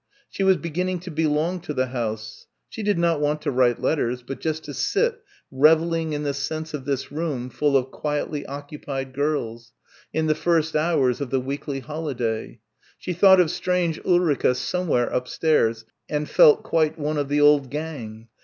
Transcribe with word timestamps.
She 0.31 0.41
was 0.41 0.57
beginning 0.57 0.99
to 1.01 1.11
belong 1.11 1.59
to 1.59 1.75
the 1.75 1.85
house 1.85 2.47
she 2.67 2.81
did 2.81 2.97
not 2.97 3.21
want 3.21 3.39
to 3.43 3.51
write 3.51 3.79
letters 3.83 4.23
but 4.23 4.39
just 4.39 4.63
to 4.63 4.73
sit 4.73 5.21
revelling 5.51 6.13
in 6.13 6.23
the 6.23 6.33
sense 6.33 6.73
of 6.73 6.85
this 6.85 7.11
room 7.11 7.51
full 7.51 7.77
of 7.77 7.91
quietly 7.91 8.43
occupied 8.47 9.13
girls 9.13 9.73
in 10.11 10.25
the 10.25 10.33
first 10.33 10.75
hours 10.75 11.21
of 11.21 11.29
the 11.29 11.39
weekly 11.39 11.81
holiday. 11.81 12.59
She 12.97 13.13
thought 13.13 13.39
of 13.39 13.51
strange 13.51 13.99
Ulrica 14.03 14.55
somewhere 14.55 15.05
upstairs 15.05 15.85
and 16.09 16.27
felt 16.27 16.63
quite 16.63 16.97
one 16.97 17.19
of 17.19 17.29
the 17.29 17.39
old 17.39 17.69
gang. 17.69 18.27